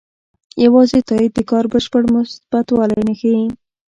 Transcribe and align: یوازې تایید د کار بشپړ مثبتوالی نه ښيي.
یوازې 0.65 0.99
تایید 1.07 1.31
د 1.35 1.39
کار 1.51 1.65
بشپړ 1.73 2.03
مثبتوالی 2.13 3.01
نه 3.07 3.13
ښيي. 3.19 3.45